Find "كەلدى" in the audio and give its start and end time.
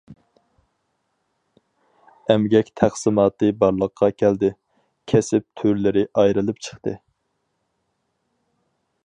4.23-4.51